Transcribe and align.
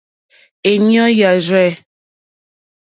Èɲú 0.71 1.03
yà 1.17 1.29
rzɛ̂. 1.43 1.69